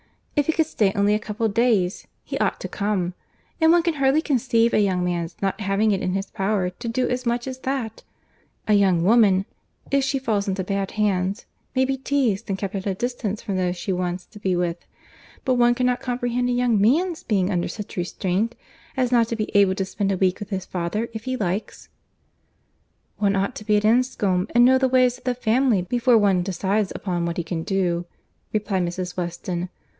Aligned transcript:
"If 0.35 0.47
he 0.47 0.53
could 0.53 0.65
stay 0.65 0.91
only 0.95 1.13
a 1.13 1.19
couple 1.19 1.45
of 1.45 1.53
days, 1.53 2.07
he 2.23 2.39
ought 2.39 2.59
to 2.61 2.67
come; 2.67 3.13
and 3.61 3.71
one 3.71 3.83
can 3.83 3.93
hardly 3.93 4.23
conceive 4.23 4.73
a 4.73 4.79
young 4.79 5.03
man's 5.03 5.35
not 5.39 5.61
having 5.61 5.91
it 5.91 6.01
in 6.01 6.13
his 6.13 6.31
power 6.31 6.71
to 6.71 6.87
do 6.87 7.07
as 7.07 7.27
much 7.27 7.45
as 7.47 7.59
that. 7.59 8.01
A 8.67 8.73
young 8.73 9.03
woman, 9.03 9.45
if 9.91 10.03
she 10.03 10.17
fall 10.17 10.37
into 10.47 10.63
bad 10.63 10.91
hands, 10.91 11.45
may 11.75 11.85
be 11.85 11.97
teased, 11.97 12.49
and 12.49 12.57
kept 12.57 12.73
at 12.73 12.87
a 12.87 12.95
distance 12.95 13.43
from 13.43 13.57
those 13.57 13.77
she 13.77 13.93
wants 13.93 14.25
to 14.25 14.39
be 14.39 14.55
with; 14.55 14.83
but 15.45 15.53
one 15.53 15.75
cannot 15.75 16.01
comprehend 16.01 16.49
a 16.49 16.53
young 16.53 16.81
man's 16.81 17.21
being 17.21 17.51
under 17.51 17.67
such 17.67 17.95
restraint, 17.95 18.55
as 18.97 19.11
not 19.11 19.27
to 19.27 19.35
be 19.35 19.55
able 19.55 19.75
to 19.75 19.85
spend 19.85 20.11
a 20.11 20.17
week 20.17 20.39
with 20.39 20.49
his 20.49 20.65
father, 20.65 21.09
if 21.13 21.25
he 21.25 21.35
likes 21.37 21.85
it." 21.85 23.21
"One 23.21 23.35
ought 23.35 23.55
to 23.57 23.63
be 23.65 23.77
at 23.77 23.85
Enscombe, 23.85 24.47
and 24.55 24.65
know 24.65 24.79
the 24.79 24.89
ways 24.89 25.19
of 25.19 25.25
the 25.25 25.35
family, 25.35 25.83
before 25.83 26.17
one 26.17 26.41
decides 26.41 26.91
upon 26.95 27.27
what 27.27 27.37
he 27.37 27.43
can 27.43 27.61
do," 27.61 28.05
replied 28.51 28.81
Mrs. 28.81 29.15
Weston. 29.15 29.69